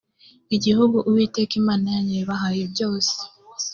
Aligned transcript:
igihugu 0.55 0.97
uwiteka 1.09 1.53
imana 1.61 1.85
yanyu 1.93 2.13
yabahaye 2.19 2.63
byose 2.73 3.15